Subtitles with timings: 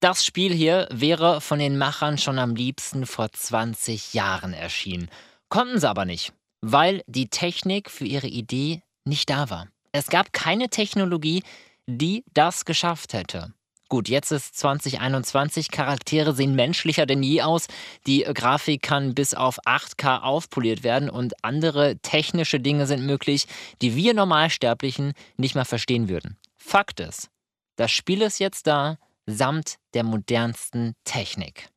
[0.00, 5.10] Das Spiel hier wäre von den Machern schon am liebsten vor 20 Jahren erschienen.
[5.48, 9.66] Konnten sie aber nicht, weil die Technik für ihre Idee nicht da war.
[9.90, 11.42] Es gab keine Technologie,
[11.88, 13.52] die das geschafft hätte.
[13.88, 17.66] Gut, jetzt ist 2021, Charaktere sehen menschlicher denn je aus,
[18.06, 23.46] die Grafik kann bis auf 8K aufpoliert werden und andere technische Dinge sind möglich,
[23.82, 26.36] die wir Normalsterblichen nicht mal verstehen würden.
[26.56, 27.30] Fakt ist,
[27.76, 31.68] das Spiel ist jetzt da, samt der modernsten Technik.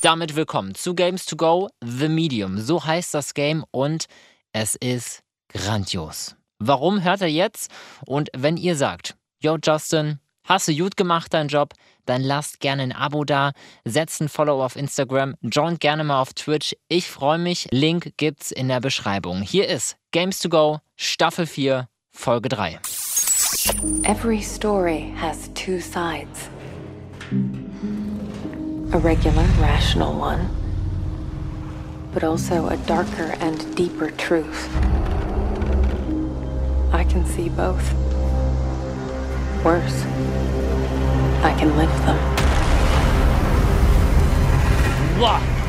[0.00, 2.58] Damit willkommen zu Games to Go The Medium.
[2.58, 4.06] So heißt das Game und
[4.52, 6.36] es ist grandios.
[6.58, 7.70] Warum hört er jetzt?
[8.06, 11.74] Und wenn ihr sagt, yo Justin, hast du gut gemacht deinen Job,
[12.06, 13.52] dann lasst gerne ein Abo da,
[13.84, 16.76] setzt ein Follow auf Instagram, joint gerne mal auf Twitch.
[16.88, 17.66] Ich freue mich.
[17.72, 19.42] Link gibt's in der Beschreibung.
[19.42, 22.80] Hier ist Games to Go Staffel 4 Folge 3.
[24.04, 26.48] Every story has two sides
[28.92, 30.48] a regular, rational one,
[32.12, 34.68] but also a darker and deeper truth.
[36.92, 37.92] I can see both.
[39.64, 40.04] Worse,
[41.42, 42.18] I can live them.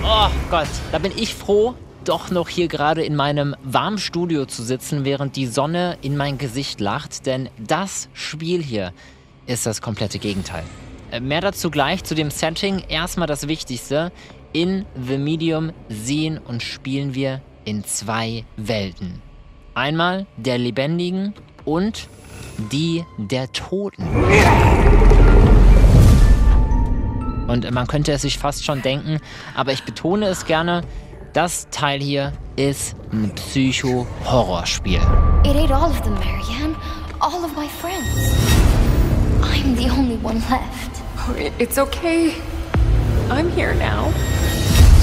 [0.03, 4.63] Oh Gott, da bin ich froh, doch noch hier gerade in meinem warmen Studio zu
[4.63, 8.93] sitzen, während die Sonne in mein Gesicht lacht, denn das Spiel hier
[9.45, 10.63] ist das komplette Gegenteil.
[11.11, 12.83] Äh, mehr dazu gleich zu dem Setting.
[12.87, 14.11] Erstmal das Wichtigste.
[14.53, 19.21] In The Medium sehen und spielen wir in zwei Welten.
[19.75, 22.07] Einmal der Lebendigen und
[22.71, 24.05] die der Toten.
[27.47, 29.19] Und man könnte es sich fast schon denken,
[29.55, 30.83] aber ich betone es gerne,
[31.33, 35.01] das Teil hier ist ein Psycho-Horrorspiel.
[35.43, 36.75] It ate all of them, Marianne.
[37.19, 38.05] All of my friends.
[39.41, 41.01] I'm the only one left.
[41.17, 42.33] Oh, it's okay.
[43.29, 44.11] I'm here now.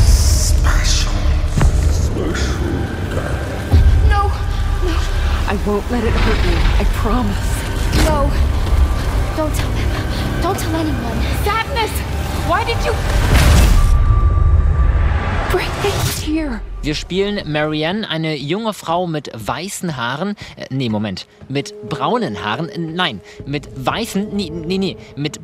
[0.04, 1.12] Special.
[1.90, 2.54] Special.
[4.08, 4.30] No,
[4.84, 4.96] no,
[5.48, 6.56] I won't let it hurt you.
[6.78, 7.58] I promise.
[8.04, 8.30] no.
[9.36, 10.42] Don't tell them.
[10.42, 11.18] Don't tell anyone.
[11.44, 11.92] Sadness!
[12.48, 13.67] Why did you bring me here?
[16.82, 20.36] Wir spielen Marianne, eine junge Frau mit weißen Haaren.
[20.56, 21.26] Äh, nee, Moment.
[21.48, 22.70] Mit braunen Haaren.
[22.94, 24.34] Nein, mit weißen.
[24.34, 24.96] Nee, nee, nee.
[25.16, 25.40] Mit.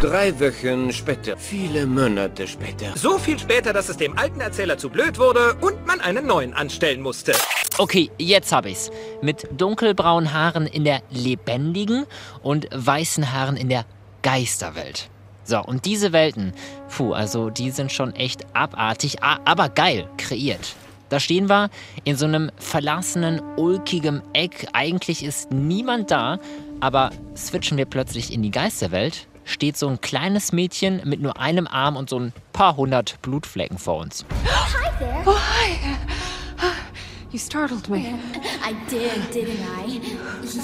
[0.00, 2.92] Drei Wochen später, viele Monate später.
[2.96, 6.54] So viel später, dass es dem alten Erzähler zu blöd wurde und man einen neuen
[6.54, 7.32] anstellen musste.
[7.78, 8.90] Okay, jetzt hab ich's.
[9.22, 12.06] Mit dunkelbraunen Haaren in der lebendigen
[12.42, 13.84] und weißen Haaren in der
[14.22, 15.08] Geisterwelt.
[15.44, 16.52] So, und diese Welten,
[16.88, 20.74] puh, also die sind schon echt abartig, aber geil kreiert.
[21.08, 21.68] Da stehen wir
[22.04, 24.68] in so einem verlassenen, ulkigen Eck.
[24.72, 26.38] Eigentlich ist niemand da,
[26.80, 31.66] aber switchen wir plötzlich in die Geisterwelt, steht so ein kleines Mädchen mit nur einem
[31.66, 34.24] Arm und so ein paar hundert Blutflecken vor uns.
[34.46, 35.22] Hi there.
[35.26, 35.76] Oh, hi.
[37.32, 38.14] You startled me.
[38.62, 40.00] I did, didn't I?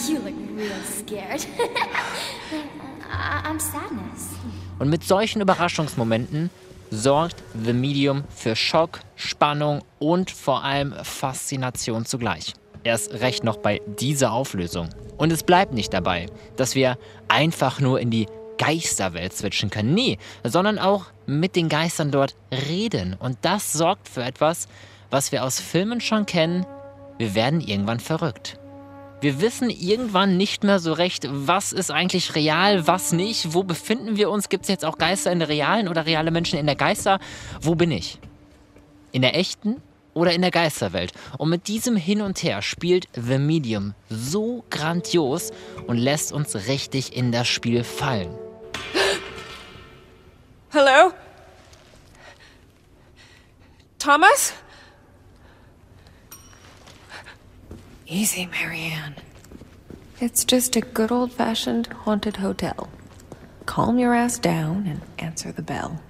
[0.06, 1.46] You look real scared.
[3.10, 4.34] I'm sadness.
[4.78, 6.50] Und mit solchen Überraschungsmomenten
[6.90, 12.54] sorgt The Medium für Schock, Spannung und vor allem Faszination zugleich.
[12.84, 14.88] Erst recht noch bei dieser Auflösung.
[15.16, 16.96] Und es bleibt nicht dabei, dass wir
[17.26, 19.94] einfach nur in die Geisterwelt switchen können.
[19.94, 22.36] Nee, sondern auch mit den Geistern dort
[22.68, 23.14] reden.
[23.18, 24.68] Und das sorgt für etwas,
[25.10, 26.66] was wir aus Filmen schon kennen.
[27.18, 28.58] Wir werden irgendwann verrückt.
[29.20, 34.16] Wir wissen irgendwann nicht mehr so recht, was ist eigentlich real, was nicht, wo befinden
[34.16, 36.76] wir uns, gibt es jetzt auch Geister in der realen oder reale Menschen in der
[36.76, 37.18] Geister,
[37.60, 38.20] wo bin ich?
[39.10, 39.82] In der echten
[40.14, 41.12] oder in der Geisterwelt?
[41.36, 45.50] Und mit diesem Hin und Her spielt The Medium so grandios
[45.88, 48.32] und lässt uns richtig in das Spiel fallen.
[50.70, 51.12] Hello?
[53.98, 54.52] Thomas?
[58.10, 59.16] Easy, Marianne.
[60.18, 62.88] It's just a good old fashioned haunted hotel.
[63.66, 66.00] Calm your ass down and answer the bell.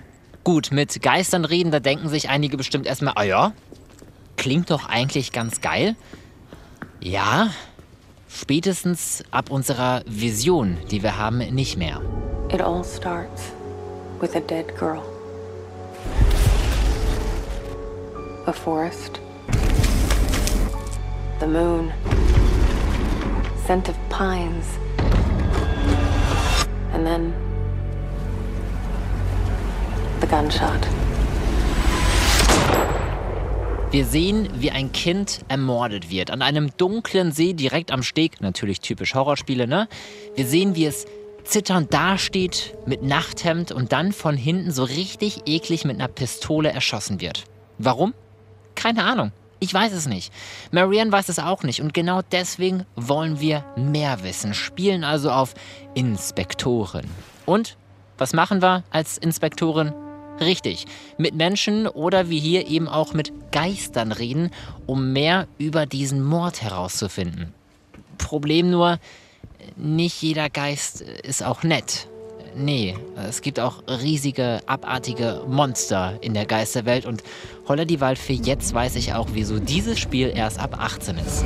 [0.45, 3.53] Gut, mit Geistern reden, da denken sich einige bestimmt erstmal, ah ja,
[4.37, 5.97] klingt doch eigentlich ganz geil.
[7.01, 7.51] Ja,
[8.29, 12.01] spätestens ab unserer Vision, die wir haben, nicht mehr.
[12.53, 13.53] It all starts
[14.21, 15.03] with a dead girl.
[18.47, 19.21] A forest.
[21.41, 21.93] The moon.
[23.65, 24.67] Scent of pines.
[26.93, 27.33] And then.
[30.21, 30.89] The gunshot.
[33.93, 36.33] Wir sehen, wie ein Kind ermordet wird.
[36.33, 38.41] An einem dunklen See direkt am Steg.
[38.41, 39.89] Natürlich typisch Horrorspiele, ne?
[40.35, 41.07] Wir sehen, wie es
[41.45, 47.21] zitternd dasteht mit Nachthemd und dann von hinten so richtig eklig mit einer Pistole erschossen
[47.21, 47.45] wird.
[47.79, 48.13] Warum?
[48.75, 49.31] Keine Ahnung.
[49.61, 50.33] Ich weiß es nicht.
[50.71, 55.55] Marianne weiß es auch nicht und genau deswegen wollen wir mehr wissen, spielen also auf
[55.95, 57.07] Inspektoren.
[57.45, 57.77] Und
[58.19, 59.93] was machen wir als Inspektoren?
[60.41, 64.53] Richtig, mit Menschen oder wie hier eben auch mit Geistern reden,
[64.87, 67.53] um mehr über diesen Mord herauszufinden.
[68.19, 69.01] Problem nur,
[69.77, 72.09] nicht jeder Geist ist auch nett.
[72.61, 72.97] Nee,
[73.29, 77.23] es gibt auch riesige, abartige Monster in der Geisterwelt und
[77.69, 81.45] holla die Waldfee, jetzt weiß ich auch, wieso dieses Spiel erst ab 18 ist.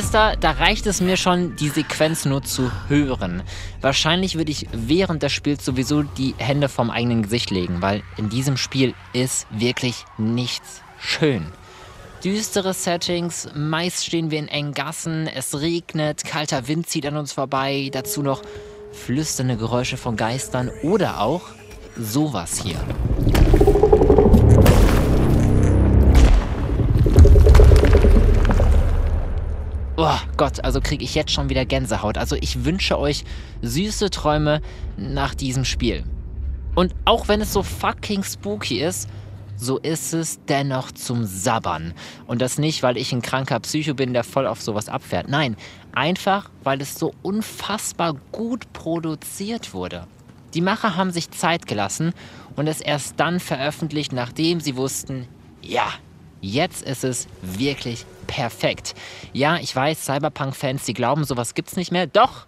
[0.00, 3.42] Wisst ihr, da reicht es mir schon, die Sequenz nur zu hören.
[3.82, 8.30] Wahrscheinlich würde ich während des Spiels sowieso die Hände vom eigenen Gesicht legen, weil in
[8.30, 11.52] diesem Spiel ist wirklich nichts schön.
[12.24, 17.34] Düstere Settings, meist stehen wir in engen Gassen, es regnet, kalter Wind zieht an uns
[17.34, 18.40] vorbei, dazu noch
[18.92, 21.42] flüsternde Geräusche von Geistern oder auch
[21.98, 22.80] sowas hier.
[30.40, 32.16] Gott, also kriege ich jetzt schon wieder Gänsehaut.
[32.16, 33.24] Also ich wünsche euch
[33.60, 34.62] süße Träume
[34.96, 36.02] nach diesem Spiel.
[36.74, 39.06] Und auch wenn es so fucking spooky ist,
[39.58, 41.92] so ist es dennoch zum Sabbern.
[42.26, 45.28] Und das nicht, weil ich ein kranker Psycho bin, der voll auf sowas abfährt.
[45.28, 45.58] Nein,
[45.92, 50.06] einfach, weil es so unfassbar gut produziert wurde.
[50.54, 52.14] Die Macher haben sich Zeit gelassen
[52.56, 55.28] und es erst dann veröffentlicht, nachdem sie wussten,
[55.60, 55.92] ja,
[56.42, 58.94] Jetzt ist es wirklich perfekt.
[59.32, 62.06] Ja, ich weiß, Cyberpunk-Fans, die glauben, sowas gibt's nicht mehr.
[62.06, 62.46] Doch,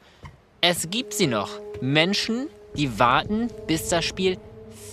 [0.60, 1.50] es gibt sie noch.
[1.80, 2.46] Menschen,
[2.76, 4.38] die warten, bis das Spiel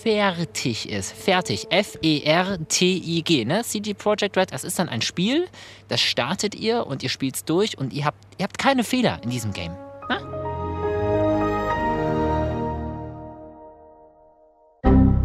[0.02, 1.12] fertig ist.
[1.12, 1.68] Fertig.
[1.70, 3.44] F-E-R-T-I-G.
[3.44, 3.62] Ne?
[3.62, 5.46] CG Projekt Red, das ist dann ein Spiel,
[5.86, 9.20] das startet ihr und ihr spielt es durch und ihr habt, ihr habt keine Fehler
[9.22, 9.76] in diesem Game.
[10.08, 10.18] Na?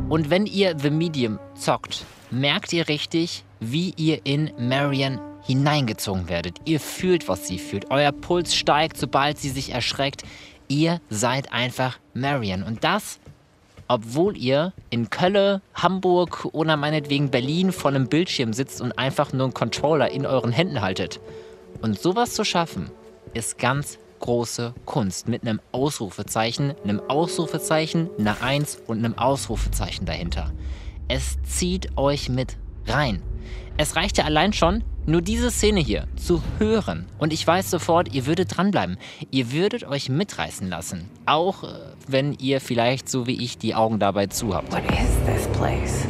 [0.10, 6.58] Und wenn ihr The Medium zockt, merkt ihr richtig, wie ihr in Marion hineingezogen werdet.
[6.66, 7.92] Ihr fühlt, was sie fühlt.
[7.92, 10.24] Euer Puls steigt, sobald sie sich erschreckt.
[10.68, 12.64] Ihr seid einfach Marion.
[12.64, 13.20] Und das,
[13.88, 19.44] obwohl ihr in Köln, Hamburg oder meinetwegen Berlin vor einem Bildschirm sitzt und einfach nur
[19.44, 21.20] einen Controller in euren Händen haltet.
[21.82, 22.90] Und sowas zu schaffen,
[23.34, 25.28] ist ganz große Kunst.
[25.28, 30.52] Mit einem Ausrufezeichen, einem Ausrufezeichen, einer Eins und einem Ausrufezeichen dahinter.
[31.08, 32.58] Es zieht euch mit
[32.88, 33.22] rein.
[33.78, 37.06] Es reicht ja allein schon, nur diese Szene hier zu hören.
[37.18, 38.98] Und ich weiß sofort, ihr würdet dranbleiben.
[39.32, 41.10] Ihr würdet euch mitreißen lassen.
[41.26, 41.68] Auch äh,
[42.08, 44.72] wenn ihr vielleicht so wie ich die Augen dabei zu habt.
[44.72, 46.08] What is this place?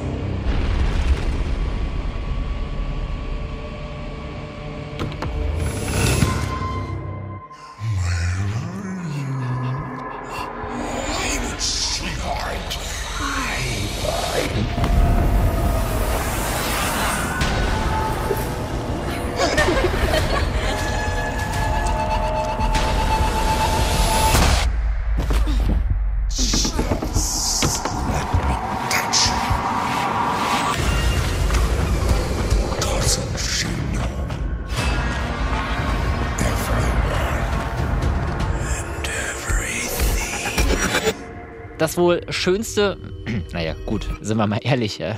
[41.85, 42.97] Das wohl schönste,
[43.53, 45.13] naja, gut, sind wir mal ehrlich, äh,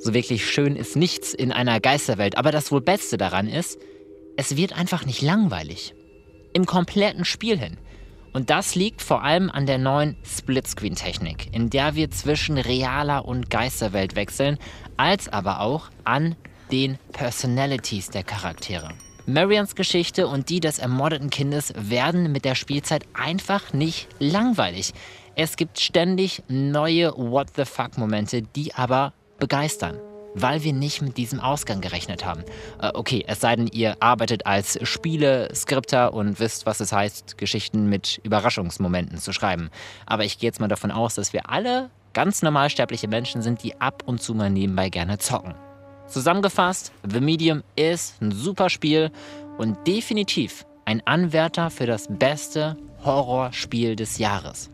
[0.00, 3.78] so wirklich schön ist nichts in einer Geisterwelt, aber das wohl Beste daran ist,
[4.36, 5.94] es wird einfach nicht langweilig.
[6.52, 7.76] Im kompletten Spiel hin.
[8.32, 13.48] Und das liegt vor allem an der neuen Splitscreen-Technik, in der wir zwischen realer und
[13.48, 14.58] Geisterwelt wechseln,
[14.96, 16.34] als aber auch an
[16.72, 18.88] den Personalities der Charaktere.
[19.26, 24.94] Marians Geschichte und die des ermordeten Kindes werden mit der Spielzeit einfach nicht langweilig.
[25.40, 29.96] Es gibt ständig neue What the fuck-Momente, die aber begeistern
[30.34, 32.44] weil wir nicht mit diesem Ausgang gerechnet haben.
[32.80, 37.88] Äh, okay, es sei denn, ihr arbeitet als Spiele-Skripter und wisst, was es heißt, Geschichten
[37.88, 39.70] mit Überraschungsmomenten zu schreiben.
[40.06, 43.80] Aber ich gehe jetzt mal davon aus, dass wir alle ganz normalsterbliche Menschen sind, die
[43.80, 45.54] ab und zu mal nebenbei gerne zocken.
[46.06, 49.10] Zusammengefasst, The Medium ist ein super Spiel
[49.56, 54.70] und definitiv ein Anwärter für das beste Horrorspiel des Jahres.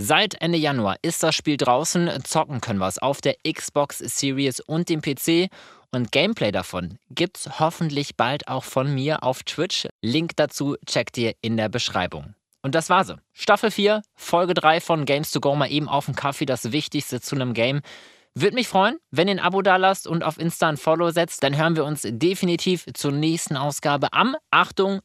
[0.00, 2.22] Seit Ende Januar ist das Spiel draußen.
[2.22, 5.50] Zocken können wir es auf der Xbox Series und dem PC.
[5.90, 9.88] Und Gameplay davon gibt's hoffentlich bald auch von mir auf Twitch.
[10.00, 12.36] Link dazu checkt ihr in der Beschreibung.
[12.62, 13.16] und das war sie.
[13.32, 17.20] Staffel 4, Folge 3 von Games to Go, mal eben auf den Kaffee, das Wichtigste
[17.20, 17.80] zu einem Game.
[18.34, 21.42] Würde mich freuen, wenn ihr ein Abo da lasst und auf Insta ein Follow setzt.
[21.42, 25.00] Dann hören wir uns definitiv zur nächsten Ausgabe am, Achtung,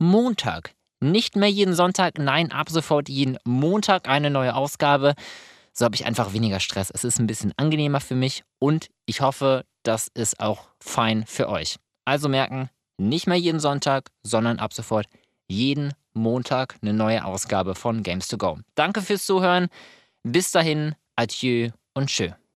[0.00, 0.75] Montag.
[1.00, 5.14] Nicht mehr jeden Sonntag, nein, ab sofort jeden Montag eine neue Ausgabe.
[5.72, 6.90] So habe ich einfach weniger Stress.
[6.90, 11.48] Es ist ein bisschen angenehmer für mich und ich hoffe, das ist auch fein für
[11.50, 11.76] euch.
[12.06, 15.06] Also merken, nicht mehr jeden Sonntag, sondern ab sofort
[15.48, 18.58] jeden Montag eine neue Ausgabe von Games to Go.
[18.74, 19.68] Danke fürs Zuhören.
[20.22, 22.30] Bis dahin, adieu und tschö.